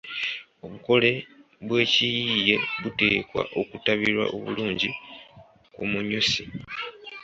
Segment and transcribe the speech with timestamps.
[0.65, 1.11] Obukole
[1.65, 4.89] bw’ekiyiiye buteekwa okutabirwa obulungi
[5.73, 6.41] ku munyusi.